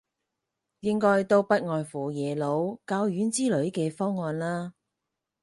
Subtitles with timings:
[0.79, 4.73] 應該都不外乎耶魯、教院之類嘅方案啦